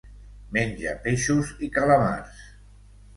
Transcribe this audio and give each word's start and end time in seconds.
Menja 0.55 0.93
peixos 1.03 1.51
i 1.67 1.69
calamars. 1.75 2.41